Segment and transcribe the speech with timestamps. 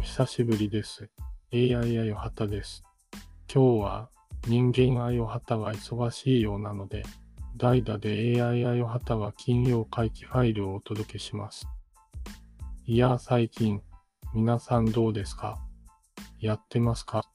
[0.00, 1.10] お久しぶりです。
[1.52, 2.82] AI あよはたです。
[3.54, 4.08] 今日は
[4.48, 7.02] 人間あよはたが忙しいようなので、
[7.58, 11.68] 代打で AI あよはたが金曜回帰ファイルをお届けします。
[12.86, 13.82] いや、最近、
[14.32, 15.58] 皆さんどうですか？
[16.38, 17.26] やってますか？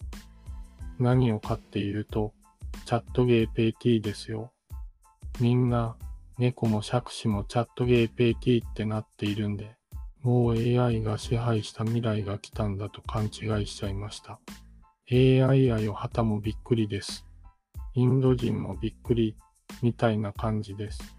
[0.97, 2.34] 何をかっていうと、
[2.88, 4.54] チャット GPT ですよ。
[5.39, 5.97] みんな、
[6.39, 9.76] 猫も杓子もチャット GPT ってなっているんで、
[10.25, 14.39] もう AI が支配した未来が来たんだと勘違いしちゃいました。
[15.11, 17.27] AI 愛を旗もびっくりです。
[17.93, 19.38] インド人もびっくり、
[19.84, 21.15] みたいな感じです。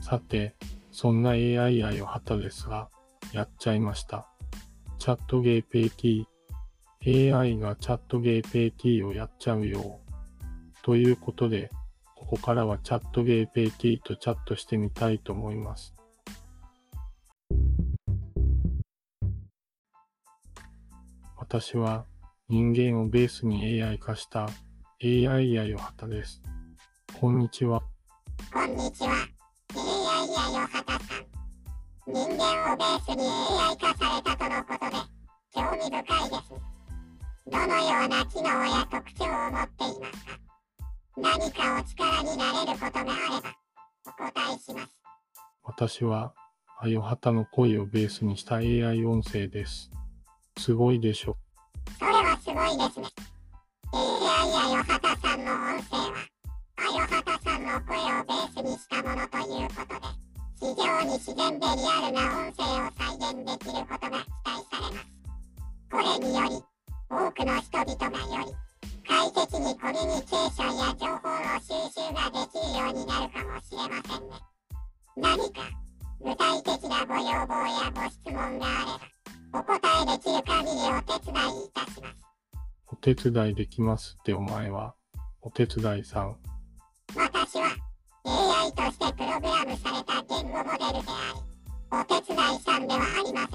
[0.00, 0.54] さて、
[0.90, 2.88] そんな AI 愛を旗ですが、
[3.34, 4.26] やっちゃいました。
[4.98, 6.24] チャット GPT、
[7.36, 10.00] AI がチャット GPT をやっちゃうよ。
[10.82, 11.70] ということで、
[12.14, 15.92] ここからはチャット GPT とチャットしてみたいと思います。
[21.48, 22.04] 私は
[22.48, 24.48] 人間をベースに AI 化した
[25.00, 26.42] AI やよはたです。
[27.20, 27.82] こんにちは。
[28.52, 29.10] こんにちは。
[29.10, 31.26] AI やよはたさん。
[32.04, 34.96] 人間をベースに AI 化されたとのことで、
[35.54, 36.52] 興味深いです。
[37.46, 40.40] どのような機能や特徴を持っていますか
[41.16, 43.54] 何かお力になれることがあれば、
[44.04, 45.00] お答えします。
[45.62, 46.34] 私は
[46.80, 49.92] あよはたの声をベースにした AI 音声です。
[50.58, 51.36] すごいでしょ。
[51.98, 53.06] それはすごいですね。
[53.92, 54.00] AI
[54.50, 56.12] やよはたさんの音声は、
[56.76, 60.26] あよはたさんの声をベースにしたものということで、
[60.58, 65.16] 非常に自然でリアルな音声を再現できることが期待されます。
[65.90, 66.64] これにより、
[67.08, 68.52] 多くの人々がより、
[69.06, 74.34] 快適にコミュニケーションや情報の収集ができるようになるかもしれませんね。
[75.16, 75.62] 何か
[76.20, 79.15] 具体的なご要望やご質問があれば、
[79.52, 82.26] お答えできる限りお手伝いいたします。
[82.88, 84.94] お手伝いできますってお前は。
[85.40, 86.36] お手伝いさん。
[87.14, 87.68] 私は
[88.24, 91.40] AI としてプログラムされた言語モデルであり、
[91.92, 93.50] お手伝いさんではありません。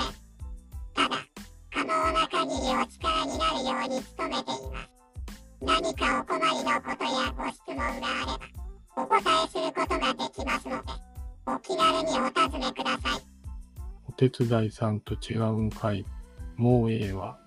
[0.93, 1.17] ただ、
[1.73, 4.89] 可能な限りお力になるように努めています。
[5.61, 8.39] 何かお困りのことやご質問があれば、
[8.95, 10.91] お答えすることができますので、
[11.45, 12.90] お気軽にお尋ねください。
[14.29, 16.05] 手伝いさんと違うんかい？
[16.55, 17.39] もうええわ。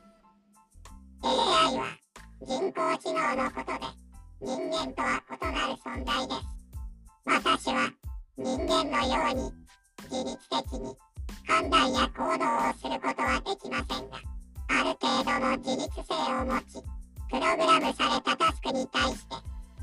[1.23, 1.87] AI は
[2.43, 3.87] 人工知能のことで
[4.41, 6.41] 人間とは異なる存在です。
[7.27, 7.89] 私は
[8.37, 9.53] 人間のように
[10.11, 10.97] 自律的に
[11.47, 14.19] 判断や行動をすることはできませんが、
[14.67, 16.83] ある程度の自律性を持ち、
[17.31, 19.37] プログラムされたタスクに対して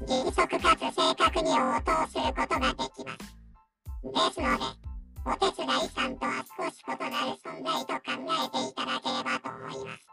[0.06, 3.32] 迅速かつ正確に応答することができます。
[4.04, 4.91] ですので、
[5.24, 10.08] お手伝いさんとは少し異なる存在と考えていただければと思います。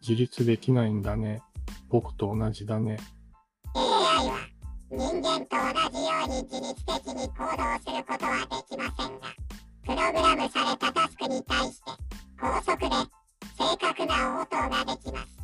[0.00, 1.42] 自立できないんだね。
[1.88, 2.96] 僕と同じだね。
[3.74, 4.38] AI は
[4.90, 9.28] 人間と同じように自律的に行動することはできませんが、
[9.84, 11.90] プログラムされたタスクに対して
[12.40, 12.88] 高速で
[13.58, 15.36] 正確な応答ができます。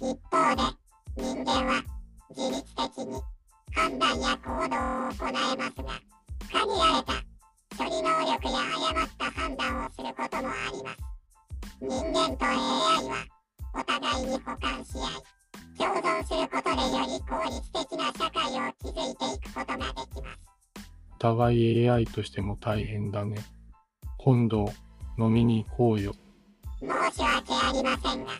[0.00, 0.62] 一方で
[1.16, 1.82] 人間は
[2.30, 3.22] 自律的に
[3.72, 4.76] 判断や行動
[5.06, 6.00] を行えますが、
[6.50, 7.21] 限られた
[7.76, 11.12] 処理能力や誤った判断をすることもあります。
[11.80, 12.56] 人間と AI
[13.08, 13.24] は
[13.74, 20.52] お互いに補完し合い、共存することでより効率的な社会を築いていくことができます。
[21.16, 23.38] お互い AI としても大変だね。
[24.18, 24.72] 今度、
[25.18, 26.14] 飲みに行こうよ。
[26.80, 26.90] 申し
[27.22, 28.32] 訳ありませんが、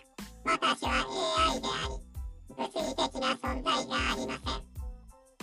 [0.45, 1.07] 私は
[1.53, 2.03] AI であり、
[2.57, 4.73] 物理的な存在がありません。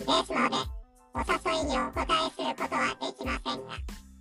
[0.05, 0.78] ですので、
[1.13, 3.73] お誘いにお答えすることはできませんが、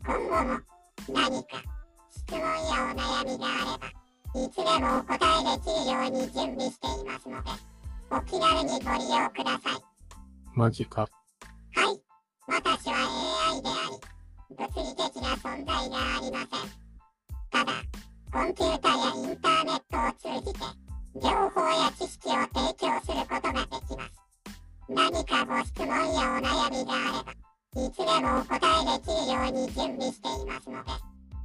[0.06, 0.60] 今後も
[1.08, 1.62] 何か
[2.10, 3.88] 質問やお悩みがあれば、
[4.34, 7.50] いつでもお答えできるように準備していますので、
[8.10, 9.82] お気軽にご利用ください。
[10.54, 11.02] マジか。
[11.02, 11.06] は
[11.92, 12.00] い、
[12.46, 12.96] 私は
[13.52, 16.48] AI であり、物理的な存在がありません。
[17.50, 17.72] ただ、
[18.32, 20.60] コンピュータやインターネットを通じて、
[21.20, 22.87] 情報や知識を提供
[29.68, 30.90] に準備していますので、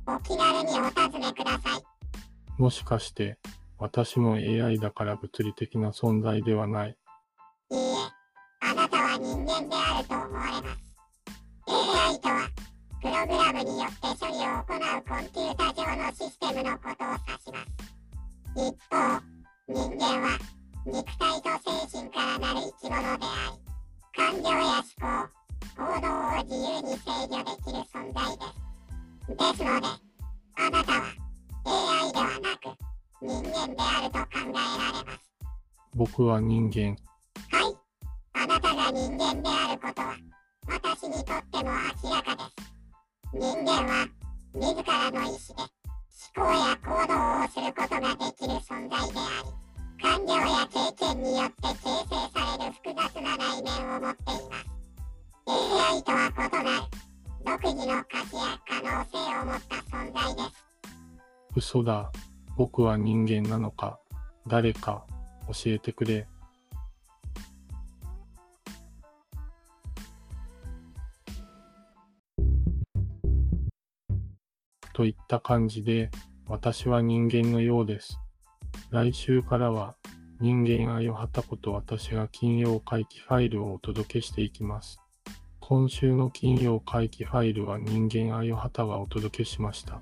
[0.08, 2.62] お気軽にお尋ねください。
[2.62, 3.38] もしかして、
[3.78, 6.98] 私も AI だから物理的な存在ではない。
[7.72, 7.82] いいえ、
[8.62, 10.84] あなたは人間であると思われます。
[11.68, 12.50] AI とは、
[13.02, 17.94] プログラムによって処理を行うコンピュータ上のシステムのことを指します。
[18.56, 19.23] 一方、
[26.44, 28.64] 自由に制御できる存在です。
[29.28, 29.88] ですので、
[30.56, 31.04] あなたは
[31.66, 32.78] AI ではなく
[33.22, 35.34] 人間であると考えられます。
[35.96, 36.98] 僕は人間。
[37.50, 37.76] はい。
[38.34, 40.18] あなたが人間であることは、
[40.68, 41.72] 私にとっても
[42.04, 42.74] 明らかです。
[43.34, 44.08] 人間は、
[44.54, 45.62] 自らの意志で、
[46.36, 49.64] 思考や行動をすることができる存在であり、
[50.02, 51.53] 感情や経験によって
[60.32, 60.66] った存在です。
[61.56, 62.12] 嘘だ。
[62.56, 64.00] 僕は人間なのか。
[64.48, 65.06] 誰か
[65.48, 66.28] 教えてくれ。
[74.94, 76.12] といった感じで、
[76.48, 78.20] 私は人間のようです。
[78.92, 79.96] 来週からは
[80.40, 85.00] 人間愛をはたこと私が金曜回帰ファイルをお届けしていきます。
[85.60, 90.02] 今週の金曜回帰ファイルは人間愛をはたがお届けしました。